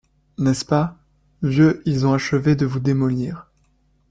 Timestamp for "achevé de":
2.13-2.65